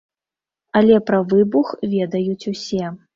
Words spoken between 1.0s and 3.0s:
пра выбух ведаюць усе.